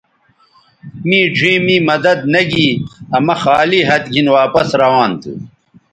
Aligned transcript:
می 1.07 1.19
ڙھیئں 1.35 1.59
می 1.65 1.75
مدد 1.89 2.19
نہ 2.33 2.41
گی 2.51 2.69
آ 3.15 3.17
مہ 3.25 3.35
خالی 3.41 3.79
ھَت 3.87 4.03
گِھن 4.13 4.27
واپس 4.37 4.69
روان 4.81 5.11
تھو 5.21 5.33